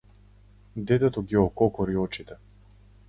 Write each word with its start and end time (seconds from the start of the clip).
Детето 0.89 1.23
ги 1.33 1.37
ококори 1.43 2.01
очите. 2.07 2.39